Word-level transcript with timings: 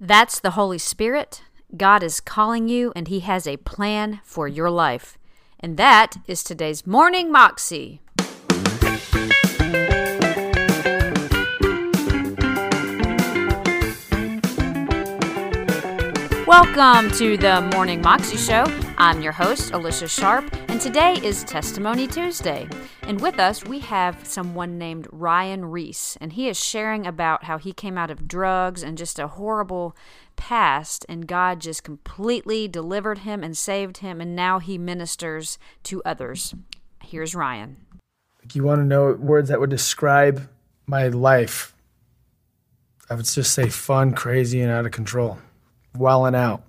That's 0.00 0.40
the 0.40 0.50
Holy 0.50 0.76
Spirit. 0.76 1.42
God 1.74 2.02
is 2.02 2.20
calling 2.20 2.68
you, 2.68 2.92
and 2.94 3.08
He 3.08 3.20
has 3.20 3.46
a 3.46 3.56
plan 3.56 4.20
for 4.24 4.46
your 4.46 4.68
life. 4.68 5.16
And 5.58 5.78
that 5.78 6.18
is 6.26 6.44
today's 6.44 6.86
Morning 6.86 7.32
Moxie. 7.32 8.02
Welcome 16.46 17.10
to 17.12 17.38
the 17.38 17.66
Morning 17.72 18.02
Moxie 18.02 18.36
Show. 18.36 18.85
I'm 18.98 19.20
your 19.20 19.32
host, 19.32 19.72
Alicia 19.72 20.08
Sharp, 20.08 20.50
and 20.70 20.80
today 20.80 21.20
is 21.22 21.44
Testimony 21.44 22.06
Tuesday. 22.06 22.66
And 23.02 23.20
with 23.20 23.38
us, 23.38 23.62
we 23.62 23.80
have 23.80 24.26
someone 24.26 24.78
named 24.78 25.06
Ryan 25.12 25.66
Ries, 25.66 26.16
and 26.18 26.32
he 26.32 26.48
is 26.48 26.58
sharing 26.58 27.06
about 27.06 27.44
how 27.44 27.58
he 27.58 27.74
came 27.74 27.98
out 27.98 28.10
of 28.10 28.26
drugs 28.26 28.82
and 28.82 28.96
just 28.96 29.18
a 29.18 29.28
horrible 29.28 29.94
past, 30.36 31.04
and 31.10 31.28
God 31.28 31.60
just 31.60 31.84
completely 31.84 32.68
delivered 32.68 33.18
him 33.18 33.44
and 33.44 33.54
saved 33.54 33.98
him, 33.98 34.18
and 34.18 34.34
now 34.34 34.60
he 34.60 34.78
ministers 34.78 35.58
to 35.82 36.02
others. 36.06 36.54
Here's 37.02 37.34
Ryan. 37.34 37.76
You 38.54 38.62
want 38.62 38.80
to 38.80 38.84
know 38.86 39.12
words 39.12 39.50
that 39.50 39.60
would 39.60 39.68
describe 39.68 40.48
my 40.86 41.08
life? 41.08 41.74
I 43.10 43.14
would 43.14 43.26
just 43.26 43.52
say 43.52 43.68
fun, 43.68 44.14
crazy, 44.14 44.62
and 44.62 44.72
out 44.72 44.86
of 44.86 44.92
control 44.92 45.36
wilding 45.94 46.34
out. 46.34 46.62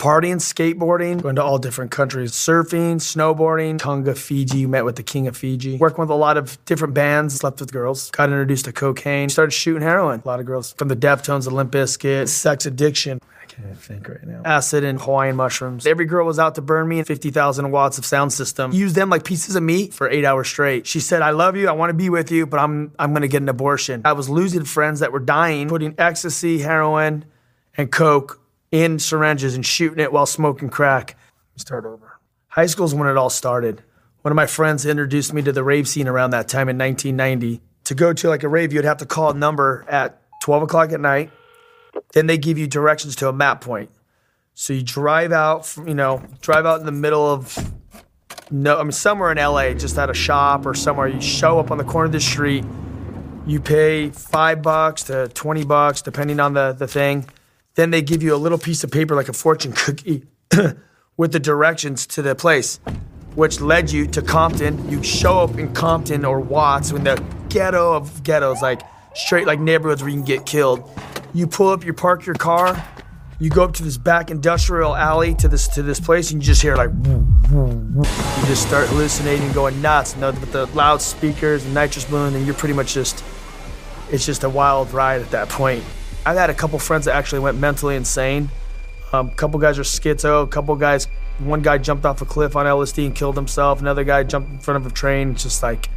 Partying, 0.00 0.36
skateboarding, 0.36 1.20
going 1.20 1.36
to 1.36 1.42
all 1.42 1.58
different 1.58 1.90
countries, 1.90 2.32
surfing, 2.32 2.96
snowboarding, 2.96 3.78
Tonga, 3.78 4.14
Fiji, 4.14 4.64
met 4.64 4.86
with 4.86 4.96
the 4.96 5.02
king 5.02 5.28
of 5.28 5.36
Fiji, 5.36 5.76
working 5.76 6.00
with 6.00 6.08
a 6.08 6.14
lot 6.14 6.38
of 6.38 6.56
different 6.64 6.94
bands, 6.94 7.34
slept 7.34 7.60
with 7.60 7.70
girls, 7.70 8.10
got 8.12 8.30
introduced 8.30 8.64
to 8.64 8.72
cocaine, 8.72 9.28
started 9.28 9.50
shooting 9.50 9.82
heroin. 9.82 10.22
A 10.24 10.26
lot 10.26 10.40
of 10.40 10.46
girls 10.46 10.72
from 10.72 10.88
the 10.88 10.96
Deftones, 10.96 11.44
the 11.44 11.50
Limp 11.50 11.70
Bizkit, 11.70 12.28
sex 12.28 12.64
addiction. 12.64 13.20
I 13.42 13.44
can't 13.44 13.78
think 13.78 14.08
right 14.08 14.26
now. 14.26 14.40
Acid 14.42 14.84
and 14.84 14.98
Hawaiian 14.98 15.36
mushrooms. 15.36 15.86
Every 15.86 16.06
girl 16.06 16.24
was 16.24 16.38
out 16.38 16.54
to 16.54 16.62
burn 16.62 16.88
me 16.88 17.02
50,000 17.02 17.70
watts 17.70 17.98
of 17.98 18.06
sound 18.06 18.32
system. 18.32 18.72
Used 18.72 18.94
them 18.94 19.10
like 19.10 19.24
pieces 19.24 19.54
of 19.54 19.62
meat 19.62 19.92
for 19.92 20.08
eight 20.08 20.24
hours 20.24 20.48
straight. 20.48 20.86
She 20.86 21.00
said, 21.00 21.20
I 21.20 21.32
love 21.32 21.56
you, 21.56 21.68
I 21.68 21.72
want 21.72 21.90
to 21.90 21.94
be 21.94 22.08
with 22.08 22.30
you, 22.30 22.46
but 22.46 22.58
I'm, 22.58 22.92
I'm 22.98 23.10
going 23.10 23.20
to 23.20 23.28
get 23.28 23.42
an 23.42 23.50
abortion. 23.50 24.00
I 24.06 24.14
was 24.14 24.30
losing 24.30 24.64
friends 24.64 25.00
that 25.00 25.12
were 25.12 25.20
dying, 25.20 25.68
putting 25.68 25.94
ecstasy, 25.98 26.60
heroin, 26.60 27.26
and 27.76 27.92
coke 27.92 28.39
in 28.72 28.98
syringes 28.98 29.54
and 29.54 29.64
shooting 29.64 29.98
it 29.98 30.12
while 30.12 30.26
smoking 30.26 30.68
crack. 30.68 31.16
Start 31.56 31.84
over. 31.84 32.18
High 32.48 32.66
school 32.66 32.86
is 32.86 32.94
when 32.94 33.08
it 33.08 33.16
all 33.16 33.30
started. 33.30 33.82
One 34.22 34.32
of 34.32 34.36
my 34.36 34.46
friends 34.46 34.84
introduced 34.86 35.32
me 35.32 35.42
to 35.42 35.52
the 35.52 35.64
rave 35.64 35.88
scene 35.88 36.08
around 36.08 36.30
that 36.30 36.48
time 36.48 36.68
in 36.68 36.78
1990. 36.78 37.60
To 37.84 37.94
go 37.94 38.12
to 38.12 38.28
like 38.28 38.42
a 38.42 38.48
rave, 38.48 38.72
you'd 38.72 38.84
have 38.84 38.98
to 38.98 39.06
call 39.06 39.30
a 39.30 39.34
number 39.34 39.84
at 39.88 40.20
12 40.42 40.64
o'clock 40.64 40.92
at 40.92 41.00
night. 41.00 41.30
Then 42.12 42.26
they 42.26 42.38
give 42.38 42.58
you 42.58 42.66
directions 42.66 43.16
to 43.16 43.28
a 43.28 43.32
map 43.32 43.60
point. 43.60 43.90
So 44.54 44.72
you 44.72 44.82
drive 44.82 45.32
out, 45.32 45.74
you 45.86 45.94
know, 45.94 46.22
drive 46.40 46.66
out 46.66 46.80
in 46.80 46.86
the 46.86 46.92
middle 46.92 47.26
of 47.26 47.56
no, 48.50 48.78
I 48.78 48.82
mean 48.82 48.92
somewhere 48.92 49.30
in 49.30 49.38
LA, 49.38 49.74
just 49.74 49.96
at 49.96 50.10
a 50.10 50.14
shop 50.14 50.66
or 50.66 50.74
somewhere. 50.74 51.08
You 51.08 51.20
show 51.20 51.58
up 51.58 51.70
on 51.70 51.78
the 51.78 51.84
corner 51.84 52.06
of 52.06 52.12
the 52.12 52.20
street. 52.20 52.64
You 53.46 53.60
pay 53.60 54.10
five 54.10 54.60
bucks 54.60 55.04
to 55.04 55.28
20 55.28 55.64
bucks, 55.64 56.02
depending 56.02 56.40
on 56.40 56.52
the, 56.52 56.72
the 56.72 56.86
thing 56.86 57.26
then 57.74 57.90
they 57.90 58.02
give 58.02 58.22
you 58.22 58.34
a 58.34 58.36
little 58.36 58.58
piece 58.58 58.84
of 58.84 58.90
paper 58.90 59.14
like 59.14 59.28
a 59.28 59.32
fortune 59.32 59.72
cookie 59.72 60.24
with 61.16 61.32
the 61.32 61.40
directions 61.40 62.06
to 62.08 62.22
the 62.22 62.34
place, 62.34 62.80
which 63.34 63.60
led 63.60 63.90
you 63.90 64.06
to 64.08 64.22
Compton. 64.22 64.88
You 64.90 65.02
show 65.02 65.40
up 65.40 65.56
in 65.58 65.72
Compton 65.72 66.24
or 66.24 66.40
Watts 66.40 66.90
in 66.90 67.04
the 67.04 67.22
ghetto 67.48 67.94
of 67.94 68.22
ghettos, 68.22 68.62
like 68.62 68.82
straight 69.14 69.46
like 69.46 69.60
neighborhoods 69.60 70.02
where 70.02 70.10
you 70.10 70.16
can 70.16 70.24
get 70.24 70.46
killed. 70.46 70.88
You 71.32 71.46
pull 71.46 71.68
up, 71.68 71.84
you 71.84 71.92
park 71.92 72.26
your 72.26 72.34
car, 72.34 72.84
you 73.38 73.50
go 73.50 73.64
up 73.64 73.72
to 73.74 73.82
this 73.82 73.96
back 73.96 74.30
industrial 74.30 74.94
alley 74.94 75.34
to 75.36 75.48
this 75.48 75.68
to 75.68 75.82
this 75.82 76.00
place, 76.00 76.30
and 76.30 76.42
you 76.42 76.46
just 76.46 76.60
hear 76.60 76.76
like 76.76 76.90
you 77.04 78.46
just 78.46 78.66
start 78.66 78.88
hallucinating, 78.88 79.50
going 79.52 79.80
nuts, 79.80 80.14
and 80.14 80.22
with 80.22 80.52
the 80.52 80.66
loudspeakers 80.66 81.64
and 81.64 81.72
nitrous 81.72 82.04
balloon, 82.04 82.34
and 82.34 82.44
you're 82.44 82.54
pretty 82.54 82.74
much 82.74 82.94
just 82.94 83.24
it's 84.10 84.26
just 84.26 84.44
a 84.44 84.48
wild 84.48 84.92
ride 84.92 85.22
at 85.22 85.30
that 85.30 85.48
point. 85.48 85.84
I've 86.26 86.36
had 86.36 86.50
a 86.50 86.54
couple 86.54 86.78
friends 86.78 87.06
that 87.06 87.14
actually 87.14 87.40
went 87.40 87.58
mentally 87.58 87.96
insane. 87.96 88.50
Um, 89.12 89.28
a 89.28 89.34
couple 89.34 89.58
guys 89.58 89.78
are 89.78 89.82
schizo. 89.82 90.44
A 90.44 90.46
couple 90.46 90.74
guys, 90.76 91.06
one 91.38 91.62
guy 91.62 91.78
jumped 91.78 92.04
off 92.04 92.20
a 92.22 92.24
cliff 92.24 92.56
on 92.56 92.66
LSD 92.66 93.06
and 93.06 93.14
killed 93.14 93.36
himself. 93.36 93.80
Another 93.80 94.04
guy 94.04 94.22
jumped 94.22 94.50
in 94.50 94.58
front 94.58 94.84
of 94.84 94.90
a 94.90 94.94
train. 94.94 95.32
It's 95.32 95.42
just 95.42 95.62
like, 95.62 95.88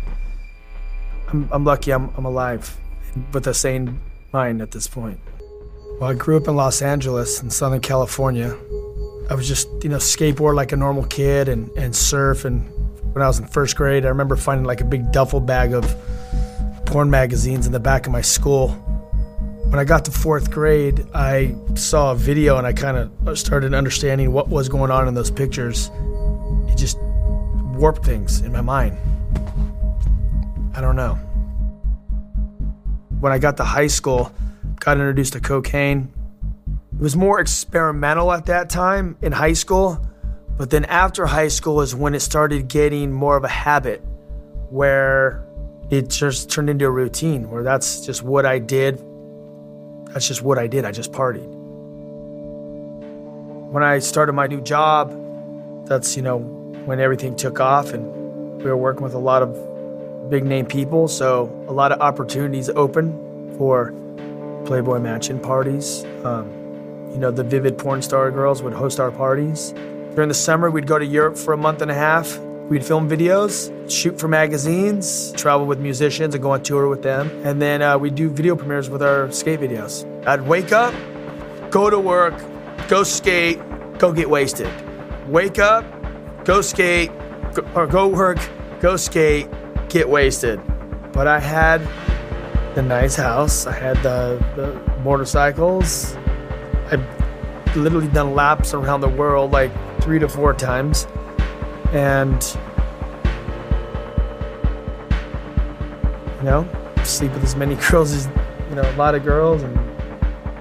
I'm, 1.27 1.47
I'm 1.51 1.63
lucky 1.63 1.91
I'm, 1.91 2.09
I'm 2.17 2.25
alive 2.25 2.75
with 3.33 3.47
a 3.47 3.53
sane 3.53 3.99
mind 4.31 4.61
at 4.61 4.71
this 4.71 4.87
point. 4.87 5.19
Well, 5.99 6.09
I 6.09 6.15
grew 6.15 6.37
up 6.37 6.47
in 6.47 6.55
Los 6.55 6.81
Angeles 6.81 7.43
in 7.43 7.49
Southern 7.49 7.81
California. 7.81 8.57
I 9.29 9.35
was 9.35 9.47
just, 9.47 9.67
you 9.83 9.89
know, 9.89 9.97
skateboard 9.97 10.55
like 10.55 10.71
a 10.71 10.77
normal 10.77 11.03
kid 11.05 11.49
and, 11.49 11.69
and 11.71 11.95
surf. 11.95 12.45
And 12.45 12.65
when 13.13 13.21
I 13.21 13.27
was 13.27 13.39
in 13.39 13.47
first 13.47 13.75
grade, 13.75 14.05
I 14.05 14.09
remember 14.09 14.35
finding 14.35 14.65
like 14.65 14.81
a 14.81 14.85
big 14.85 15.11
duffel 15.11 15.39
bag 15.39 15.73
of 15.73 15.95
porn 16.85 17.09
magazines 17.09 17.67
in 17.67 17.71
the 17.71 17.79
back 17.79 18.07
of 18.07 18.11
my 18.11 18.21
school 18.21 18.69
when 19.73 19.79
I 19.79 19.85
got 19.85 20.05
to 20.05 20.11
fourth 20.11 20.51
grade, 20.51 21.03
I 21.15 21.55
saw 21.73 22.11
a 22.11 22.15
video 22.15 22.59
and 22.59 22.67
I 22.67 22.73
kind 22.73 22.95
of 22.95 23.39
started 23.39 23.73
understanding 23.73 24.31
what 24.31 24.47
was 24.47 24.69
going 24.69 24.91
on 24.91 25.07
in 25.07 25.15
those 25.15 25.31
pictures. 25.31 25.89
It 26.67 26.77
just 26.77 26.99
warped 26.99 28.05
things 28.05 28.41
in 28.41 28.51
my 28.51 28.61
mind. 28.61 28.95
I 30.75 30.81
don't 30.81 30.95
know. 30.95 31.15
When 33.19 33.31
I 33.31 33.39
got 33.39 33.57
to 33.57 33.63
high 33.63 33.87
school, 33.87 34.31
got 34.79 34.97
introduced 34.97 35.33
to 35.33 35.39
cocaine. 35.39 36.13
It 36.93 37.01
was 37.01 37.15
more 37.15 37.39
experimental 37.39 38.31
at 38.31 38.45
that 38.45 38.69
time 38.69 39.17
in 39.23 39.31
high 39.31 39.53
school, 39.53 39.99
but 40.55 40.69
then 40.69 40.85
after 40.85 41.25
high 41.25 41.47
school 41.47 41.81
is 41.81 41.95
when 41.95 42.13
it 42.13 42.19
started 42.19 42.67
getting 42.67 43.11
more 43.11 43.35
of 43.37 43.43
a 43.43 43.47
habit 43.47 44.03
where 44.69 45.43
it 45.89 46.11
just 46.11 46.51
turned 46.51 46.69
into 46.69 46.85
a 46.85 46.91
routine 46.91 47.49
where 47.49 47.63
that's 47.63 48.05
just 48.05 48.21
what 48.21 48.45
I 48.45 48.59
did 48.59 49.03
that's 50.13 50.27
just 50.27 50.43
what 50.43 50.59
I 50.59 50.67
did. 50.67 50.85
I 50.85 50.91
just 50.91 51.11
partied. 51.11 51.47
When 53.71 53.83
I 53.83 53.99
started 53.99 54.33
my 54.33 54.45
new 54.45 54.61
job, 54.61 55.11
that's, 55.87 56.15
you 56.15 56.21
know, 56.21 56.37
when 56.37 56.99
everything 56.99 57.35
took 57.35 57.59
off 57.59 57.91
and 57.93 58.05
we 58.57 58.65
were 58.65 58.77
working 58.77 59.01
with 59.01 59.15
a 59.15 59.19
lot 59.19 59.41
of 59.41 60.29
big 60.29 60.45
name 60.45 60.67
people. 60.67 61.07
So 61.07 61.51
a 61.67 61.73
lot 61.73 61.91
of 61.91 61.99
opportunities 61.99 62.69
open 62.69 63.55
for 63.57 63.91
Playboy 64.65 64.99
Mansion 64.99 65.39
parties. 65.39 66.05
Um, 66.23 66.47
you 67.11 67.17
know, 67.17 67.31
the 67.31 67.43
Vivid 67.43 67.77
porn 67.77 68.01
star 68.01 68.29
girls 68.31 68.61
would 68.61 68.73
host 68.73 68.99
our 68.99 69.11
parties. 69.11 69.71
During 70.15 70.29
the 70.29 70.35
summer, 70.35 70.69
we'd 70.69 70.87
go 70.87 70.99
to 70.99 71.05
Europe 71.05 71.37
for 71.37 71.53
a 71.53 71.57
month 71.57 71.81
and 71.81 71.89
a 71.89 71.95
half. 71.95 72.37
We'd 72.73 72.83
film 72.83 73.07
videos, 73.07 73.69
shoot 73.87 74.19
for 74.19 74.27
magazines, 74.27 75.31
travel 75.33 75.67
with 75.67 75.79
musicians, 75.79 76.33
and 76.33 76.41
go 76.41 76.49
on 76.49 76.63
tour 76.63 76.87
with 76.87 77.03
them. 77.03 77.29
And 77.45 77.61
then 77.61 77.83
uh, 77.83 77.99
we'd 77.99 78.15
do 78.15 78.31
video 78.31 78.55
premieres 78.55 78.89
with 78.89 79.03
our 79.03 79.31
skate 79.31 79.59
videos. 79.59 80.03
I'd 80.25 80.41
wake 80.41 80.71
up, 80.71 80.91
go 81.69 81.91
to 81.91 81.99
work, 81.99 82.33
go 82.87 83.03
skate, 83.03 83.59
go 83.99 84.11
get 84.11 84.27
wasted. 84.27 84.71
Wake 85.27 85.59
up, 85.59 85.85
go 86.45 86.61
skate, 86.61 87.11
go, 87.53 87.63
or 87.75 87.85
go 87.85 88.07
work, 88.07 88.39
go 88.81 88.97
skate, 88.97 89.47
get 89.87 90.09
wasted. 90.09 90.59
But 91.11 91.27
I 91.27 91.39
had 91.39 91.79
the 92.73 92.81
nice 92.81 93.15
house, 93.15 93.67
I 93.67 93.73
had 93.73 93.97
the, 93.97 94.43
the 94.55 95.01
motorcycles. 95.03 96.15
I'd 96.91 97.05
literally 97.75 98.07
done 98.07 98.33
laps 98.33 98.73
around 98.73 99.01
the 99.01 99.09
world 99.09 99.51
like 99.51 99.71
three 100.01 100.17
to 100.17 100.27
four 100.27 100.55
times 100.55 101.05
and 101.93 102.57
you 106.39 106.43
know 106.43 106.67
sleep 107.03 107.31
with 107.33 107.43
as 107.43 107.55
many 107.55 107.75
girls 107.89 108.11
as 108.11 108.27
you 108.69 108.75
know 108.75 108.81
a 108.81 108.95
lot 108.95 109.13
of 109.13 109.23
girls 109.23 109.61
and 109.61 109.75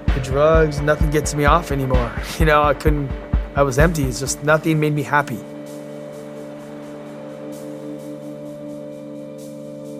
the 0.09 0.20
drugs 0.22 0.81
nothing 0.81 1.11
gets 1.11 1.34
me 1.34 1.44
off 1.44 1.73
anymore. 1.73 2.12
You 2.38 2.46
know 2.46 2.62
i 2.62 2.75
couldn't 2.75 3.11
i 3.56 3.62
was 3.62 3.79
empty. 3.79 4.05
It's 4.05 4.20
just 4.20 4.43
nothing 4.44 4.79
made 4.79 4.93
me 4.94 5.02
happy. 5.02 5.38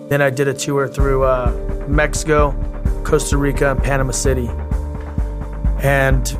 Then 0.09 0.21
i 0.21 0.29
did 0.29 0.47
a 0.47 0.53
tour 0.53 0.87
through 0.87 1.23
uh, 1.23 1.51
mexico 1.87 2.51
costa 3.03 3.37
rica 3.37 3.71
and 3.71 3.83
panama 3.83 4.11
city. 4.11 4.49
And 5.81 6.37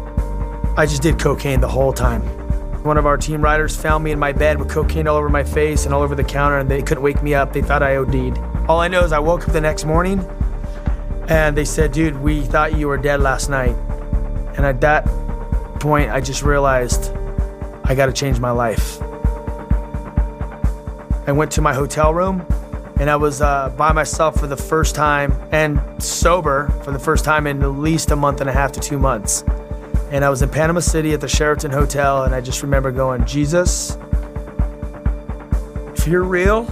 i 0.78 0.86
just 0.86 1.02
did 1.02 1.20
cocaine 1.20 1.62
the 1.62 1.68
whole 1.68 1.94
time 1.94 2.43
one 2.84 2.98
of 2.98 3.06
our 3.06 3.18
team 3.18 3.42
riders 3.42 3.76
found 3.76 4.04
me 4.04 4.12
in 4.12 4.20
my 4.20 4.34
bed 4.34 4.60
with 4.60 4.70
cocaine 4.70 5.08
all 5.08 5.16
over 5.16 5.30
my 5.30 5.44
face 5.44 5.86
and 5.86 5.94
all 5.94 6.02
over 6.02 6.16
the 6.16 6.24
counter, 6.24 6.58
and 6.58 6.70
they 6.70 6.82
couldn't 6.82 7.04
wake 7.04 7.24
me 7.24 7.34
up. 7.34 7.54
They 7.54 7.62
thought 7.62 7.82
I 7.82 7.96
OD'd. 7.96 8.38
All 8.68 8.80
I 8.80 8.88
know 8.88 9.04
is 9.04 9.12
I 9.12 9.20
woke 9.20 9.48
up 9.48 9.54
the 9.54 9.62
next 9.62 9.86
morning 9.86 10.20
and 11.30 11.56
they 11.56 11.66
said, 11.66 11.94
Dude, 11.94 12.18
we 12.22 12.42
thought 12.42 12.76
you 12.76 12.88
were 12.88 12.98
dead 12.98 13.22
last 13.22 13.50
night. 13.50 13.76
And 14.56 14.66
at 14.66 14.82
that 14.82 15.06
point, 15.80 16.12
I 16.12 16.20
just 16.20 16.44
realized 16.44 17.12
I 17.86 17.96
got 17.96 18.08
to 18.08 18.14
change 18.14 18.40
my 18.40 18.52
life. 18.52 19.02
I 21.26 21.32
went 21.32 21.52
to 21.54 21.62
my 21.62 21.74
hotel 21.74 22.14
room 22.14 22.46
and 23.00 23.10
I 23.10 23.16
was 23.16 23.42
uh, 23.42 23.70
by 23.78 23.94
myself 23.94 24.40
for 24.40 24.48
the 24.48 24.58
first 24.58 24.94
time 24.94 25.34
and 25.52 25.82
sober 26.04 26.70
for 26.84 26.92
the 26.92 27.00
first 27.00 27.24
time 27.24 27.48
in 27.48 27.64
at 27.64 27.68
least 27.68 28.12
a 28.12 28.16
month 28.16 28.42
and 28.42 28.50
a 28.50 28.54
half 28.54 28.74
to 28.74 28.80
two 28.80 29.00
months. 29.00 29.44
And 30.14 30.24
I 30.24 30.30
was 30.30 30.44
in 30.44 30.50
Panama 30.50 30.80
City 30.80 31.14
at 31.14 31.22
the 31.22 31.28
Sheraton 31.28 31.72
Hotel, 31.72 32.26
and 32.26 32.36
I 32.36 32.40
just 32.40 32.62
remember 32.62 32.92
going, 32.92 33.26
Jesus, 33.26 33.98
if 35.98 36.08
you're 36.08 36.22
real, 36.22 36.68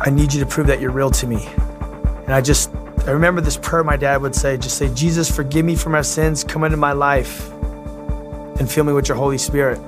I 0.00 0.08
need 0.08 0.32
you 0.32 0.40
to 0.40 0.46
prove 0.46 0.66
that 0.68 0.80
you're 0.80 0.92
real 0.92 1.10
to 1.10 1.26
me. 1.26 1.46
And 2.24 2.32
I 2.32 2.40
just, 2.40 2.74
I 3.06 3.10
remember 3.10 3.42
this 3.42 3.58
prayer 3.58 3.84
my 3.84 3.98
dad 3.98 4.22
would 4.22 4.34
say, 4.34 4.56
just 4.56 4.78
say, 4.78 4.88
Jesus, 4.94 5.30
forgive 5.30 5.66
me 5.66 5.76
for 5.76 5.90
my 5.90 6.00
sins, 6.00 6.42
come 6.42 6.64
into 6.64 6.78
my 6.78 6.92
life 6.92 7.50
and 7.52 8.70
fill 8.70 8.84
me 8.84 8.94
with 8.94 9.06
your 9.06 9.18
Holy 9.18 9.36
Spirit. 9.36 9.78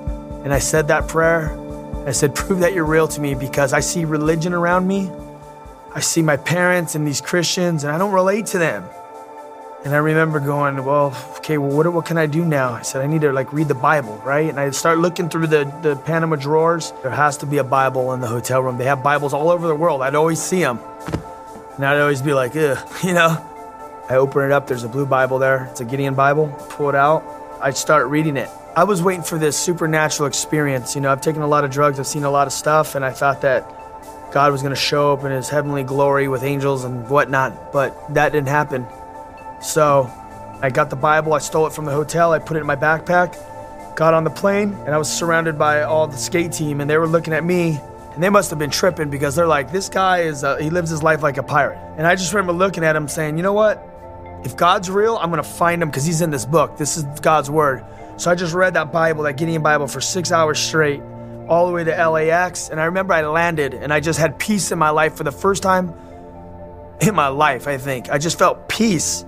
And 0.44 0.52
I 0.52 0.58
said 0.58 0.88
that 0.88 1.08
prayer. 1.08 1.58
I 2.06 2.12
said, 2.12 2.34
prove 2.34 2.60
that 2.60 2.74
you're 2.74 2.84
real 2.84 3.08
to 3.08 3.22
me 3.22 3.34
because 3.34 3.72
I 3.72 3.80
see 3.80 4.04
religion 4.04 4.52
around 4.52 4.86
me. 4.86 5.10
I 5.94 6.00
see 6.00 6.20
my 6.20 6.36
parents 6.36 6.94
and 6.94 7.06
these 7.06 7.22
Christians, 7.22 7.84
and 7.84 7.92
I 7.94 7.96
don't 7.96 8.12
relate 8.12 8.44
to 8.48 8.58
them. 8.58 8.84
And 9.84 9.94
I 9.94 9.98
remember 9.98 10.38
going, 10.38 10.84
well, 10.84 11.12
okay, 11.38 11.58
well, 11.58 11.76
what, 11.76 11.92
what 11.92 12.06
can 12.06 12.16
I 12.16 12.26
do 12.26 12.44
now? 12.44 12.72
I 12.72 12.82
said, 12.82 13.02
I 13.02 13.08
need 13.08 13.22
to 13.22 13.32
like 13.32 13.52
read 13.52 13.66
the 13.66 13.74
Bible, 13.74 14.16
right? 14.24 14.48
And 14.48 14.60
I 14.60 14.70
start 14.70 14.98
looking 14.98 15.28
through 15.28 15.48
the, 15.48 15.64
the 15.82 15.96
Panama 15.96 16.36
drawers. 16.36 16.92
There 17.02 17.10
has 17.10 17.38
to 17.38 17.46
be 17.46 17.58
a 17.58 17.64
Bible 17.64 18.12
in 18.12 18.20
the 18.20 18.28
hotel 18.28 18.62
room. 18.62 18.78
They 18.78 18.84
have 18.84 19.02
Bibles 19.02 19.32
all 19.32 19.50
over 19.50 19.66
the 19.66 19.74
world. 19.74 20.02
I'd 20.02 20.14
always 20.14 20.40
see 20.40 20.60
them. 20.60 20.78
And 21.74 21.84
I'd 21.84 21.98
always 21.98 22.22
be 22.22 22.32
like, 22.32 22.54
ugh, 22.54 22.78
you 23.04 23.12
know? 23.12 23.48
I 24.08 24.16
open 24.16 24.44
it 24.44 24.52
up, 24.52 24.66
there's 24.66 24.84
a 24.84 24.88
blue 24.88 25.06
Bible 25.06 25.38
there. 25.38 25.66
It's 25.70 25.80
a 25.80 25.84
Gideon 25.84 26.14
Bible. 26.14 26.48
Pull 26.70 26.90
it 26.90 26.94
out. 26.94 27.24
I 27.60 27.70
start 27.70 28.06
reading 28.06 28.36
it. 28.36 28.50
I 28.76 28.84
was 28.84 29.02
waiting 29.02 29.24
for 29.24 29.38
this 29.38 29.56
supernatural 29.56 30.26
experience. 30.26 30.94
You 30.94 31.00
know, 31.00 31.10
I've 31.10 31.20
taken 31.20 31.42
a 31.42 31.46
lot 31.46 31.64
of 31.64 31.70
drugs, 31.70 31.98
I've 31.98 32.06
seen 32.06 32.24
a 32.24 32.30
lot 32.30 32.46
of 32.46 32.52
stuff, 32.52 32.94
and 32.94 33.04
I 33.04 33.10
thought 33.10 33.42
that 33.42 33.68
God 34.32 34.50
was 34.50 34.62
going 34.62 34.74
to 34.74 34.80
show 34.80 35.12
up 35.12 35.24
in 35.24 35.32
his 35.32 35.48
heavenly 35.48 35.84
glory 35.84 36.26
with 36.28 36.42
angels 36.42 36.84
and 36.84 37.08
whatnot, 37.08 37.72
but 37.72 38.14
that 38.14 38.32
didn't 38.32 38.48
happen. 38.48 38.86
So 39.62 40.10
I 40.60 40.70
got 40.70 40.90
the 40.90 40.96
Bible, 40.96 41.32
I 41.32 41.38
stole 41.38 41.66
it 41.66 41.72
from 41.72 41.84
the 41.84 41.92
hotel, 41.92 42.32
I 42.32 42.38
put 42.38 42.56
it 42.56 42.60
in 42.60 42.66
my 42.66 42.76
backpack, 42.76 43.96
got 43.96 44.12
on 44.12 44.24
the 44.24 44.30
plane, 44.30 44.72
and 44.72 44.90
I 44.90 44.98
was 44.98 45.10
surrounded 45.10 45.58
by 45.58 45.82
all 45.82 46.06
the 46.06 46.16
skate 46.16 46.52
team, 46.52 46.80
and 46.80 46.90
they 46.90 46.98
were 46.98 47.06
looking 47.06 47.32
at 47.32 47.44
me, 47.44 47.80
and 48.14 48.22
they 48.22 48.28
must 48.28 48.50
have 48.50 48.58
been 48.58 48.70
tripping 48.70 49.08
because 49.08 49.36
they're 49.36 49.46
like, 49.46 49.70
this 49.70 49.88
guy 49.88 50.18
is, 50.20 50.44
uh, 50.44 50.56
he 50.56 50.68
lives 50.68 50.90
his 50.90 51.02
life 51.02 51.22
like 51.22 51.36
a 51.36 51.42
pirate. 51.42 51.78
And 51.96 52.06
I 52.06 52.16
just 52.16 52.32
remember 52.34 52.52
looking 52.52 52.84
at 52.84 52.96
him 52.96 53.08
saying, 53.08 53.36
you 53.36 53.42
know 53.42 53.52
what? 53.52 53.88
If 54.44 54.56
God's 54.56 54.90
real, 54.90 55.16
I'm 55.16 55.30
going 55.30 55.42
to 55.42 55.48
find 55.48 55.80
him 55.80 55.88
because 55.88 56.04
he's 56.04 56.20
in 56.20 56.30
this 56.30 56.44
book. 56.44 56.76
This 56.76 56.96
is 56.96 57.04
God's 57.20 57.48
word. 57.48 57.84
So 58.16 58.30
I 58.30 58.34
just 58.34 58.54
read 58.54 58.74
that 58.74 58.92
Bible, 58.92 59.22
that 59.22 59.36
Gideon 59.36 59.62
Bible, 59.62 59.86
for 59.86 60.00
six 60.00 60.32
hours 60.32 60.58
straight, 60.58 61.00
all 61.48 61.66
the 61.66 61.72
way 61.72 61.84
to 61.84 62.08
LAX. 62.08 62.68
And 62.68 62.80
I 62.80 62.86
remember 62.86 63.14
I 63.14 63.22
landed 63.26 63.74
and 63.74 63.92
I 63.92 64.00
just 64.00 64.18
had 64.18 64.38
peace 64.38 64.72
in 64.72 64.78
my 64.78 64.90
life 64.90 65.14
for 65.14 65.24
the 65.24 65.32
first 65.32 65.62
time 65.62 65.94
in 67.00 67.14
my 67.14 67.28
life, 67.28 67.68
I 67.68 67.78
think. 67.78 68.10
I 68.10 68.18
just 68.18 68.38
felt 68.38 68.68
peace. 68.68 69.24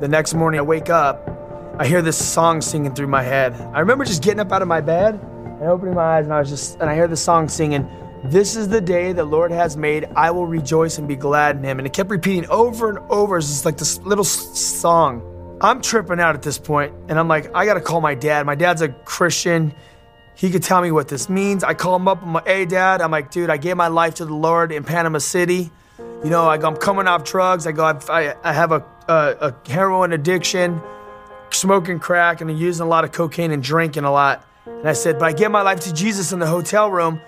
The 0.00 0.08
next 0.08 0.32
morning, 0.32 0.58
I 0.58 0.62
wake 0.62 0.88
up, 0.88 1.28
I 1.78 1.86
hear 1.86 2.00
this 2.00 2.16
song 2.16 2.62
singing 2.62 2.94
through 2.94 3.08
my 3.08 3.22
head. 3.22 3.52
I 3.74 3.80
remember 3.80 4.06
just 4.06 4.22
getting 4.22 4.40
up 4.40 4.50
out 4.50 4.62
of 4.62 4.68
my 4.68 4.80
bed 4.80 5.20
and 5.22 5.62
opening 5.64 5.94
my 5.94 6.16
eyes, 6.16 6.24
and 6.24 6.32
I 6.32 6.40
was 6.40 6.48
just, 6.48 6.80
and 6.80 6.88
I 6.88 6.94
hear 6.94 7.06
the 7.06 7.18
song 7.18 7.50
singing. 7.50 7.86
This 8.24 8.56
is 8.56 8.68
the 8.68 8.80
day 8.80 9.12
the 9.12 9.26
Lord 9.26 9.50
has 9.52 9.76
made. 9.76 10.06
I 10.16 10.30
will 10.30 10.46
rejoice 10.46 10.96
and 10.96 11.06
be 11.06 11.16
glad 11.16 11.56
in 11.56 11.64
him. 11.64 11.78
And 11.78 11.86
it 11.86 11.92
kept 11.92 12.08
repeating 12.08 12.48
over 12.48 12.88
and 12.88 12.98
over. 13.10 13.36
It's 13.36 13.48
just 13.48 13.66
like 13.66 13.76
this 13.76 13.98
little 13.98 14.24
song. 14.24 15.58
I'm 15.60 15.82
tripping 15.82 16.18
out 16.18 16.34
at 16.34 16.40
this 16.40 16.56
point, 16.56 16.94
and 17.10 17.18
I'm 17.18 17.28
like, 17.28 17.54
I 17.54 17.66
gotta 17.66 17.82
call 17.82 18.00
my 18.00 18.14
dad. 18.14 18.46
My 18.46 18.54
dad's 18.54 18.80
a 18.80 18.88
Christian. 18.88 19.74
He 20.34 20.48
could 20.50 20.62
tell 20.62 20.80
me 20.80 20.92
what 20.92 21.08
this 21.08 21.28
means. 21.28 21.62
I 21.62 21.74
call 21.74 21.96
him 21.96 22.08
up. 22.08 22.22
I'm 22.22 22.32
like, 22.32 22.46
hey, 22.46 22.64
dad. 22.64 23.02
I'm 23.02 23.10
like, 23.10 23.30
dude, 23.30 23.50
I 23.50 23.58
gave 23.58 23.76
my 23.76 23.88
life 23.88 24.14
to 24.14 24.24
the 24.24 24.34
Lord 24.34 24.72
in 24.72 24.82
Panama 24.82 25.18
City. 25.18 25.70
You 26.24 26.30
know, 26.30 26.48
I 26.48 26.56
go, 26.56 26.68
I'm 26.68 26.76
coming 26.76 27.06
off 27.06 27.24
drugs. 27.24 27.66
I 27.66 27.72
go, 27.72 27.84
I, 27.84 28.34
I 28.42 28.52
have 28.54 28.72
a, 28.72 28.82
a, 29.10 29.54
heroin 29.68 30.12
addiction, 30.12 30.80
smoking 31.50 31.98
crack, 31.98 32.40
and 32.40 32.58
using 32.58 32.86
a 32.86 32.88
lot 32.88 33.04
of 33.04 33.12
cocaine 33.12 33.50
and 33.50 33.62
drinking 33.62 34.04
a 34.04 34.12
lot. 34.12 34.46
And 34.66 34.88
I 34.88 34.92
said, 34.92 35.18
but 35.18 35.26
I 35.26 35.32
gave 35.32 35.50
my 35.50 35.62
life 35.62 35.80
to 35.80 35.92
Jesus 35.92 36.32
in 36.32 36.38
the 36.38 36.46
hotel 36.46 36.90
room. 36.90 37.20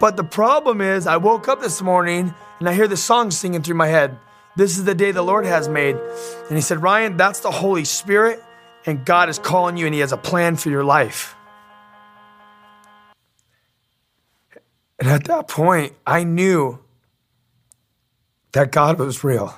But 0.00 0.16
the 0.16 0.24
problem 0.24 0.80
is, 0.80 1.06
I 1.06 1.16
woke 1.16 1.48
up 1.48 1.60
this 1.60 1.80
morning 1.82 2.34
and 2.58 2.68
I 2.68 2.74
hear 2.74 2.88
the 2.88 2.96
song 2.96 3.30
singing 3.30 3.62
through 3.62 3.76
my 3.76 3.88
head. 3.88 4.16
This 4.56 4.78
is 4.78 4.84
the 4.84 4.94
day 4.94 5.12
the 5.12 5.22
Lord 5.22 5.44
has 5.44 5.68
made. 5.68 5.96
And 5.96 6.56
he 6.56 6.62
said, 6.62 6.82
Ryan, 6.82 7.16
that's 7.16 7.40
the 7.40 7.50
Holy 7.50 7.84
Spirit, 7.84 8.42
and 8.86 9.04
God 9.04 9.28
is 9.28 9.38
calling 9.38 9.76
you, 9.76 9.84
and 9.86 9.94
He 9.94 10.00
has 10.00 10.12
a 10.12 10.16
plan 10.16 10.56
for 10.56 10.70
your 10.70 10.84
life. 10.84 11.34
And 14.98 15.10
at 15.10 15.24
that 15.24 15.48
point, 15.48 15.92
I 16.06 16.24
knew 16.24 16.78
that 18.52 18.72
God 18.72 18.98
was 18.98 19.22
real. 19.22 19.54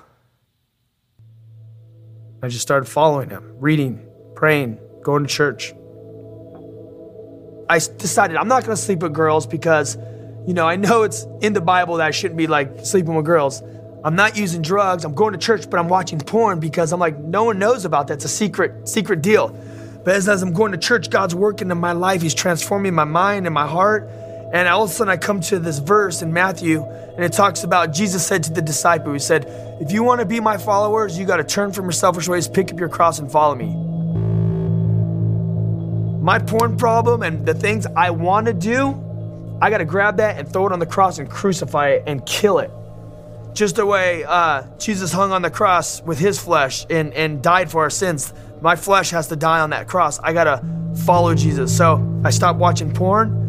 I 2.42 2.48
just 2.48 2.62
started 2.62 2.86
following 2.86 3.30
Him, 3.30 3.54
reading, 3.58 4.06
praying, 4.36 4.78
going 5.02 5.24
to 5.24 5.28
church. 5.28 5.72
I 7.68 7.78
decided 7.78 8.36
I'm 8.36 8.48
not 8.48 8.64
going 8.64 8.76
to 8.76 8.82
sleep 8.82 9.00
with 9.00 9.12
girls 9.12 9.46
because, 9.46 9.96
you 10.46 10.54
know, 10.54 10.66
I 10.66 10.76
know 10.76 11.02
it's 11.02 11.26
in 11.42 11.52
the 11.52 11.60
Bible 11.60 11.96
that 11.96 12.06
I 12.06 12.10
shouldn't 12.12 12.38
be 12.38 12.46
like 12.46 12.86
sleeping 12.86 13.14
with 13.14 13.26
girls. 13.26 13.62
I'm 14.04 14.14
not 14.14 14.36
using 14.36 14.62
drugs. 14.62 15.04
I'm 15.04 15.14
going 15.14 15.32
to 15.32 15.38
church, 15.38 15.68
but 15.68 15.80
I'm 15.80 15.88
watching 15.88 16.20
porn 16.20 16.60
because 16.60 16.92
I'm 16.92 17.00
like, 17.00 17.18
no 17.18 17.44
one 17.44 17.58
knows 17.58 17.84
about 17.84 18.06
that. 18.06 18.14
It's 18.14 18.24
a 18.24 18.28
secret, 18.28 18.88
secret 18.88 19.20
deal. 19.20 19.48
But 20.04 20.14
as, 20.14 20.28
as 20.28 20.42
I'm 20.42 20.52
going 20.52 20.72
to 20.72 20.78
church, 20.78 21.10
God's 21.10 21.34
working 21.34 21.70
in 21.70 21.78
my 21.78 21.92
life. 21.92 22.22
He's 22.22 22.34
transforming 22.34 22.94
my 22.94 23.04
mind 23.04 23.46
and 23.46 23.52
my 23.52 23.66
heart. 23.66 24.08
And 24.52 24.66
all 24.66 24.84
of 24.84 24.90
a 24.90 24.92
sudden, 24.92 25.10
I 25.10 25.18
come 25.18 25.40
to 25.42 25.58
this 25.58 25.78
verse 25.78 26.22
in 26.22 26.32
Matthew, 26.32 26.82
and 26.82 27.22
it 27.22 27.32
talks 27.32 27.64
about 27.64 27.92
Jesus 27.92 28.26
said 28.26 28.44
to 28.44 28.52
the 28.52 28.62
disciple, 28.62 29.12
He 29.12 29.18
said, 29.18 29.44
If 29.80 29.92
you 29.92 30.02
want 30.02 30.20
to 30.20 30.26
be 30.26 30.40
my 30.40 30.56
followers, 30.56 31.18
you 31.18 31.26
got 31.26 31.36
to 31.36 31.44
turn 31.44 31.72
from 31.72 31.84
your 31.84 31.92
selfish 31.92 32.28
ways, 32.28 32.48
pick 32.48 32.72
up 32.72 32.80
your 32.80 32.88
cross, 32.88 33.18
and 33.18 33.30
follow 33.30 33.54
me. 33.54 33.66
My 36.22 36.38
porn 36.38 36.78
problem 36.78 37.22
and 37.22 37.44
the 37.44 37.54
things 37.54 37.86
I 37.94 38.10
want 38.10 38.46
to 38.46 38.54
do, 38.54 39.58
I 39.60 39.68
got 39.68 39.78
to 39.78 39.84
grab 39.84 40.16
that 40.16 40.38
and 40.38 40.50
throw 40.50 40.66
it 40.66 40.72
on 40.72 40.78
the 40.78 40.86
cross 40.86 41.18
and 41.18 41.28
crucify 41.28 41.88
it 41.90 42.04
and 42.06 42.24
kill 42.24 42.58
it 42.58 42.70
just 43.54 43.76
the 43.76 43.84
way 43.84 44.24
uh, 44.24 44.62
Jesus 44.78 45.10
hung 45.10 45.32
on 45.32 45.42
the 45.42 45.50
cross 45.50 46.00
with 46.02 46.18
his 46.18 46.38
flesh 46.38 46.86
and, 46.88 47.12
and 47.14 47.42
died 47.42 47.70
for 47.70 47.82
our 47.82 47.90
sins. 47.90 48.32
My 48.60 48.76
flesh 48.76 49.10
has 49.10 49.28
to 49.28 49.36
die 49.36 49.60
on 49.60 49.70
that 49.70 49.88
cross. 49.88 50.20
I 50.20 50.32
gotta 50.32 50.62
follow 51.04 51.34
Jesus. 51.34 51.76
So 51.76 52.20
I 52.24 52.30
stopped 52.30 52.60
watching 52.60 52.92
porn 52.92 53.47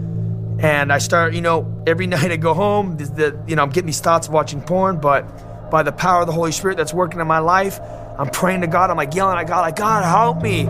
and 0.60 0.92
I 0.92 0.98
start, 0.98 1.34
you 1.34 1.42
know, 1.42 1.84
every 1.88 2.08
night 2.16 2.32
I 2.32 2.38
go 2.38 2.54
home, 2.54 2.98
the, 2.98 3.06
the, 3.06 3.44
you 3.48 3.56
know, 3.56 3.64
I'm 3.64 3.70
getting 3.70 3.88
these 3.88 4.02
thoughts 4.02 4.28
of 4.28 4.34
watching 4.34 4.62
porn, 4.62 5.00
but 5.00 5.70
by 5.72 5.84
the 5.84 5.92
power 5.92 6.22
of 6.22 6.28
the 6.28 6.34
Holy 6.34 6.52
Spirit 6.52 6.78
that's 6.78 6.94
working 6.94 7.20
in 7.20 7.28
my 7.28 7.40
life, 7.40 7.80
I'm 8.18 8.30
praying 8.30 8.62
to 8.62 8.68
God. 8.68 8.90
I'm 8.90 8.98
like 8.98 9.16
yelling 9.16 9.38
at 9.38 9.48
God, 9.48 9.62
like, 9.62 9.78
God, 9.78 10.04
help 10.04 10.42
me. 10.42 10.64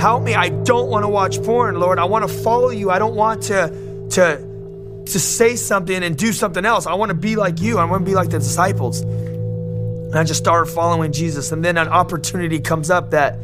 Help 0.00 0.22
me. 0.22 0.34
I 0.34 0.48
don't 0.48 0.88
want 0.88 1.04
to 1.04 1.08
watch 1.08 1.42
porn, 1.42 1.78
Lord. 1.78 1.98
I 1.98 2.04
want 2.04 2.26
to 2.26 2.32
follow 2.32 2.70
you. 2.70 2.90
I 2.90 2.98
don't 2.98 3.14
want 3.14 3.42
to, 3.44 4.08
to, 4.12 5.02
to 5.04 5.20
say 5.20 5.56
something 5.56 6.02
and 6.02 6.16
do 6.16 6.32
something 6.32 6.64
else. 6.64 6.86
I 6.86 6.94
want 6.94 7.10
to 7.10 7.14
be 7.14 7.36
like 7.36 7.60
you. 7.60 7.78
I 7.78 7.84
want 7.84 8.04
to 8.04 8.10
be 8.10 8.14
like 8.14 8.30
the 8.30 8.38
disciples. 8.38 9.00
And 9.00 10.14
I 10.14 10.24
just 10.24 10.38
started 10.38 10.72
following 10.72 11.12
Jesus. 11.12 11.52
And 11.52 11.62
then 11.62 11.76
an 11.76 11.88
opportunity 11.88 12.60
comes 12.60 12.90
up 12.90 13.10
that, 13.10 13.38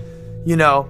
you 0.47 0.57
know, 0.57 0.89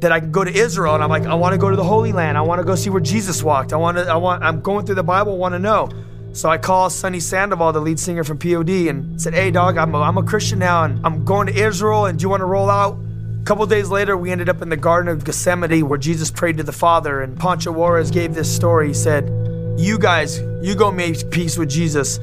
that 0.00 0.12
I 0.12 0.20
can 0.20 0.32
go 0.32 0.44
to 0.44 0.52
Israel 0.52 0.94
and 0.94 1.02
I'm 1.02 1.10
like, 1.10 1.24
I 1.24 1.34
want 1.34 1.52
to 1.52 1.58
go 1.58 1.70
to 1.70 1.76
the 1.76 1.84
Holy 1.84 2.12
Land. 2.12 2.36
I 2.36 2.42
want 2.42 2.60
to 2.60 2.64
go 2.64 2.74
see 2.74 2.90
where 2.90 3.00
Jesus 3.00 3.42
walked. 3.42 3.72
I 3.72 3.76
want 3.76 3.96
to, 3.96 4.06
I 4.06 4.16
want, 4.16 4.42
I'm 4.42 4.60
going 4.60 4.86
through 4.86 4.96
the 4.96 5.02
Bible, 5.02 5.38
want 5.38 5.54
to 5.54 5.58
know. 5.58 5.88
So 6.32 6.48
I 6.48 6.58
called 6.58 6.92
Sonny 6.92 7.20
Sandoval, 7.20 7.72
the 7.72 7.80
lead 7.80 7.98
singer 7.98 8.24
from 8.24 8.38
POD, 8.38 8.88
and 8.88 9.20
said, 9.20 9.34
Hey, 9.34 9.50
dog, 9.50 9.78
I'm 9.78 9.94
a, 9.94 10.00
I'm 10.00 10.18
a 10.18 10.22
Christian 10.24 10.58
now 10.58 10.84
and 10.84 11.04
I'm 11.06 11.24
going 11.24 11.46
to 11.46 11.54
Israel. 11.54 12.06
And 12.06 12.18
do 12.18 12.24
you 12.24 12.28
want 12.28 12.40
to 12.40 12.46
roll 12.46 12.68
out? 12.68 12.98
A 13.40 13.44
couple 13.44 13.64
days 13.66 13.88
later, 13.88 14.16
we 14.16 14.32
ended 14.32 14.48
up 14.48 14.62
in 14.62 14.68
the 14.68 14.76
Garden 14.76 15.12
of 15.12 15.24
Gethsemane 15.24 15.88
where 15.88 15.98
Jesus 15.98 16.30
prayed 16.30 16.56
to 16.56 16.62
the 16.62 16.72
Father. 16.72 17.22
And 17.22 17.38
Pancho 17.38 17.72
Juarez 17.72 18.10
gave 18.10 18.34
this 18.34 18.54
story. 18.54 18.88
He 18.88 18.94
said, 18.94 19.28
you 19.76 19.98
guys, 19.98 20.40
you 20.62 20.74
go 20.74 20.90
make 20.90 21.30
peace 21.30 21.58
with 21.58 21.68
Jesus 21.68 22.18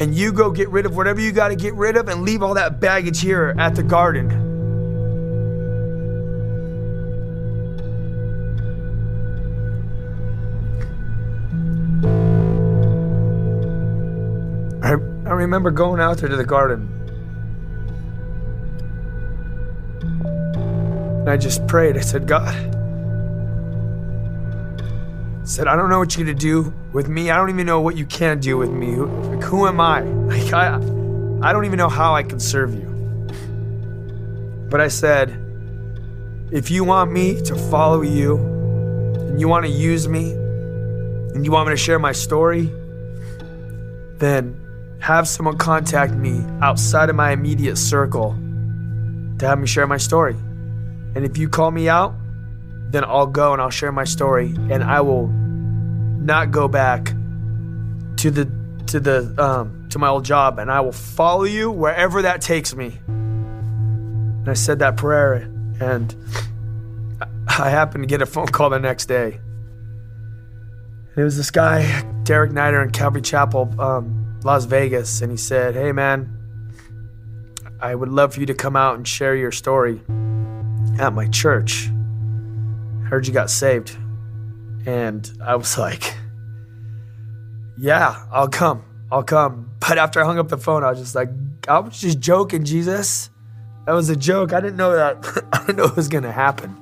and 0.00 0.14
you 0.14 0.32
go 0.32 0.50
get 0.50 0.68
rid 0.70 0.86
of 0.86 0.96
whatever 0.96 1.20
you 1.20 1.30
got 1.30 1.48
to 1.48 1.56
get 1.56 1.74
rid 1.74 1.96
of 1.96 2.08
and 2.08 2.22
leave 2.22 2.42
all 2.42 2.54
that 2.54 2.80
baggage 2.80 3.20
here 3.20 3.54
at 3.58 3.74
the 3.74 3.82
garden. 3.82 4.49
Remember 15.42 15.70
going 15.70 16.00
out 16.00 16.18
there 16.18 16.28
to 16.28 16.36
the 16.36 16.44
garden. 16.44 16.88
And 21.20 21.28
I 21.28 21.36
just 21.36 21.66
prayed. 21.66 21.96
I 21.96 22.00
said, 22.00 22.26
God, 22.26 22.54
said, 25.50 25.66
I 25.66 25.74
don't 25.74 25.90
know 25.90 25.98
what 25.98 26.16
you're 26.16 26.24
gonna 26.24 26.38
do 26.38 26.72
with 26.92 27.08
me. 27.08 27.30
I 27.30 27.36
don't 27.36 27.50
even 27.50 27.66
know 27.66 27.80
what 27.80 27.96
you 27.96 28.06
can 28.06 28.38
do 28.38 28.56
with 28.56 28.70
me. 28.70 28.96
Like, 28.96 29.42
who 29.42 29.66
am 29.66 29.80
I? 29.80 30.02
Like, 30.30 30.52
I, 30.52 30.76
I 31.42 31.52
don't 31.52 31.64
even 31.64 31.76
know 31.76 31.88
how 31.88 32.14
I 32.14 32.22
can 32.22 32.38
serve 32.38 32.72
you. 32.72 32.88
But 34.70 34.80
I 34.80 34.86
said, 34.86 35.30
if 36.52 36.70
you 36.70 36.84
want 36.84 37.10
me 37.10 37.40
to 37.42 37.56
follow 37.56 38.02
you, 38.02 38.36
and 38.36 39.40
you 39.40 39.48
want 39.48 39.64
to 39.66 39.72
use 39.72 40.06
me, 40.06 40.32
and 40.32 41.44
you 41.44 41.50
want 41.50 41.68
me 41.68 41.72
to 41.72 41.76
share 41.76 41.98
my 41.98 42.12
story, 42.12 42.70
then 44.18 44.59
have 45.00 45.26
someone 45.26 45.56
contact 45.56 46.12
me 46.12 46.44
outside 46.60 47.08
of 47.08 47.16
my 47.16 47.32
immediate 47.32 47.76
circle 47.76 48.32
to 49.38 49.46
have 49.46 49.58
me 49.58 49.66
share 49.66 49.86
my 49.86 49.96
story. 49.96 50.34
And 51.14 51.24
if 51.24 51.38
you 51.38 51.48
call 51.48 51.70
me 51.70 51.88
out, 51.88 52.14
then 52.90 53.04
I'll 53.04 53.26
go 53.26 53.52
and 53.52 53.62
I'll 53.62 53.70
share 53.70 53.92
my 53.92 54.04
story 54.04 54.54
and 54.70 54.84
I 54.84 55.00
will 55.00 55.28
not 55.28 56.50
go 56.50 56.68
back 56.68 57.06
to 58.16 58.30
the 58.30 58.50
to 58.88 59.00
the 59.00 59.34
um, 59.42 59.88
to 59.90 59.98
my 59.98 60.08
old 60.08 60.24
job 60.24 60.58
and 60.58 60.70
I 60.70 60.80
will 60.80 60.92
follow 60.92 61.44
you 61.44 61.70
wherever 61.70 62.22
that 62.22 62.42
takes 62.42 62.74
me. 62.74 62.98
And 63.06 64.48
I 64.48 64.54
said 64.54 64.80
that 64.80 64.96
prayer 64.96 65.34
and 65.80 66.14
I 67.48 67.70
happened 67.70 68.02
to 68.02 68.06
get 68.06 68.20
a 68.20 68.26
phone 68.26 68.46
call 68.46 68.70
the 68.70 68.78
next 68.78 69.06
day. 69.06 69.40
It 71.16 71.22
was 71.22 71.36
this 71.36 71.50
guy, 71.50 72.02
Derek 72.22 72.52
Niner 72.52 72.82
in 72.82 72.90
Calvary 72.90 73.22
Chapel, 73.22 73.74
um, 73.80 74.19
Las 74.42 74.64
Vegas, 74.64 75.20
and 75.20 75.30
he 75.30 75.36
said, 75.36 75.74
Hey 75.74 75.92
man, 75.92 76.36
I 77.80 77.94
would 77.94 78.08
love 78.08 78.34
for 78.34 78.40
you 78.40 78.46
to 78.46 78.54
come 78.54 78.76
out 78.76 78.96
and 78.96 79.06
share 79.06 79.36
your 79.36 79.52
story 79.52 80.00
at 80.98 81.12
my 81.12 81.28
church. 81.28 81.90
Heard 83.08 83.26
you 83.26 83.32
got 83.32 83.50
saved. 83.50 83.96
And 84.86 85.30
I 85.44 85.56
was 85.56 85.76
like, 85.86 86.14
Yeah, 87.78 88.24
I'll 88.30 88.48
come. 88.48 88.84
I'll 89.12 89.24
come. 89.24 89.70
But 89.80 89.98
after 89.98 90.20
I 90.20 90.24
hung 90.24 90.38
up 90.38 90.48
the 90.48 90.58
phone, 90.58 90.84
I 90.84 90.90
was 90.90 91.00
just 91.00 91.14
like, 91.14 91.28
I 91.68 91.78
was 91.80 92.00
just 92.00 92.20
joking, 92.20 92.64
Jesus. 92.64 93.30
That 93.86 93.92
was 93.92 94.08
a 94.08 94.16
joke. 94.16 94.52
I 94.52 94.60
didn't 94.60 94.76
know 94.76 94.92
that. 94.94 95.48
I 95.52 95.60
didn't 95.60 95.76
know 95.76 95.84
it 95.84 95.96
was 95.96 96.08
going 96.08 96.24
to 96.24 96.32
happen. 96.32 96.76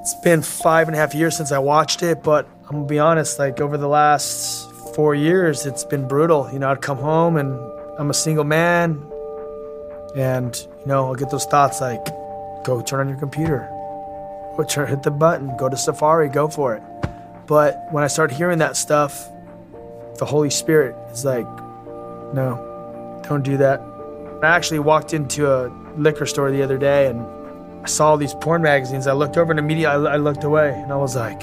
It's 0.00 0.14
been 0.22 0.42
five 0.42 0.88
and 0.88 0.94
a 0.94 0.98
half 0.98 1.14
years 1.14 1.36
since 1.36 1.52
I 1.52 1.58
watched 1.58 2.02
it, 2.02 2.22
but 2.22 2.46
I'm 2.64 2.70
going 2.70 2.82
to 2.84 2.88
be 2.88 2.98
honest, 2.98 3.38
like 3.38 3.60
over 3.60 3.76
the 3.76 3.88
last 3.88 4.65
four 4.96 5.14
years, 5.14 5.66
it's 5.66 5.84
been 5.84 6.08
brutal. 6.08 6.50
You 6.50 6.58
know, 6.58 6.70
I'd 6.70 6.80
come 6.80 6.96
home 6.96 7.36
and 7.36 7.60
I'm 7.98 8.08
a 8.08 8.14
single 8.14 8.44
man, 8.44 9.06
and, 10.16 10.56
you 10.80 10.86
know, 10.86 11.06
I'll 11.06 11.14
get 11.14 11.28
those 11.28 11.44
thoughts 11.44 11.82
like, 11.82 12.02
go 12.64 12.80
turn 12.80 13.00
on 13.00 13.08
your 13.10 13.18
computer, 13.18 13.68
go 14.56 14.64
turn, 14.66 14.88
hit 14.88 15.02
the 15.02 15.10
button, 15.10 15.54
go 15.58 15.68
to 15.68 15.76
Safari, 15.76 16.30
go 16.30 16.48
for 16.48 16.74
it. 16.74 16.82
But 17.46 17.86
when 17.90 18.02
I 18.02 18.06
started 18.06 18.34
hearing 18.34 18.58
that 18.58 18.74
stuff, 18.74 19.28
the 20.18 20.24
Holy 20.24 20.48
Spirit 20.48 20.96
is 21.12 21.26
like, 21.26 21.46
no, 22.32 23.20
don't 23.28 23.44
do 23.44 23.58
that. 23.58 23.80
I 24.42 24.46
actually 24.46 24.78
walked 24.78 25.12
into 25.12 25.52
a 25.52 25.68
liquor 25.98 26.24
store 26.24 26.50
the 26.50 26.62
other 26.62 26.78
day 26.78 27.08
and 27.08 27.20
I 27.84 27.86
saw 27.86 28.16
these 28.16 28.32
porn 28.32 28.62
magazines. 28.62 29.06
I 29.06 29.12
looked 29.12 29.36
over 29.36 29.52
and 29.52 29.58
immediately 29.58 30.08
I 30.08 30.16
looked 30.16 30.44
away 30.44 30.70
and 30.70 30.90
I 30.90 30.96
was 30.96 31.14
like, 31.14 31.40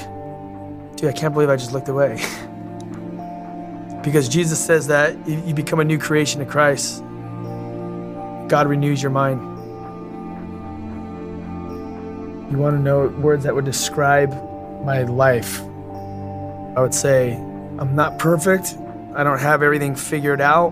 dude, 0.95 1.09
I 1.09 1.13
can't 1.13 1.33
believe 1.33 1.49
I 1.49 1.55
just 1.55 1.71
looked 1.71 1.89
away. 1.89 2.19
because 4.03 4.27
Jesus 4.27 4.63
says 4.63 4.87
that 4.87 5.15
you 5.27 5.53
become 5.53 5.79
a 5.79 5.85
new 5.85 5.97
creation 5.97 6.41
in 6.41 6.47
Christ. 6.47 7.01
God 8.49 8.67
renews 8.67 9.01
your 9.01 9.11
mind. 9.11 9.41
You 12.51 12.57
want 12.57 12.75
to 12.75 12.81
know 12.81 13.07
words 13.07 13.45
that 13.45 13.55
would 13.55 13.65
describe 13.65 14.31
my 14.83 15.03
life? 15.03 15.61
I 16.75 16.81
would 16.81 16.93
say, 16.93 17.33
I'm 17.33 17.95
not 17.95 18.19
perfect. 18.19 18.75
I 19.15 19.23
don't 19.23 19.39
have 19.39 19.63
everything 19.63 19.95
figured 19.95 20.41
out. 20.41 20.71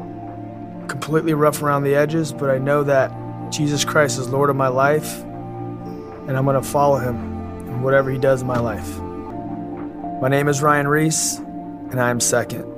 Completely 0.88 1.34
rough 1.34 1.62
around 1.62 1.84
the 1.84 1.96
edges, 1.96 2.34
but 2.34 2.50
I 2.50 2.58
know 2.58 2.84
that 2.84 3.12
Jesus 3.52 3.86
Christ 3.86 4.20
is 4.20 4.30
Lord 4.30 4.50
of 4.50 4.56
my 4.56 4.68
life, 4.68 5.22
and 5.22 6.38
I'm 6.38 6.44
going 6.46 6.62
to 6.62 6.68
follow 6.68 6.98
him 6.98 7.16
in 7.68 7.82
whatever 7.82 8.12
he 8.12 8.18
does 8.18 8.42
in 8.42 8.48
my 8.48 8.60
life. 8.60 9.00
My 10.22 10.28
name 10.28 10.48
is 10.48 10.62
Ryan 10.62 10.88
Ries, 10.88 11.38
and 11.38 12.00
I 12.00 12.10
am 12.10 12.20
second. 12.20 12.71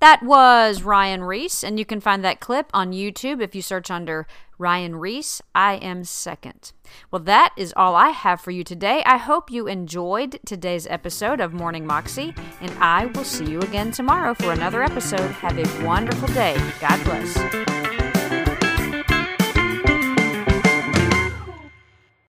That 0.00 0.22
was 0.22 0.82
Ryan 0.82 1.24
Ries, 1.24 1.64
and 1.64 1.78
you 1.78 1.86
can 1.86 2.00
find 2.00 2.22
that 2.24 2.40
clip 2.40 2.70
on 2.74 2.92
YouTube 2.92 3.42
if 3.42 3.54
you 3.54 3.62
search 3.62 3.90
under 3.90 4.26
Ryan 4.58 4.96
Ries. 4.96 5.40
I 5.54 5.74
am 5.76 6.04
second. 6.04 6.72
Well, 7.10 7.22
that 7.22 7.54
is 7.56 7.72
all 7.76 7.94
I 7.94 8.10
have 8.10 8.40
for 8.40 8.50
you 8.50 8.62
today. 8.62 9.02
I 9.06 9.16
hope 9.16 9.50
you 9.50 9.66
enjoyed 9.66 10.38
today's 10.44 10.86
episode 10.86 11.40
of 11.40 11.54
Morning 11.54 11.86
Moxie, 11.86 12.34
and 12.60 12.72
I 12.78 13.06
will 13.06 13.24
see 13.24 13.50
you 13.50 13.60
again 13.60 13.90
tomorrow 13.90 14.34
for 14.34 14.52
another 14.52 14.82
episode. 14.82 15.30
Have 15.30 15.58
a 15.58 15.86
wonderful 15.86 16.28
day. 16.28 16.56
God 16.80 17.02
bless. 17.04 17.95